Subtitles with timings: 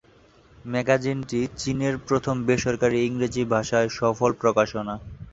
[0.65, 4.95] ম্যাগাজিনটি চীনের প্রথম বেসরকারী ইংরেজি ভাষার সফল প্রকাশনা।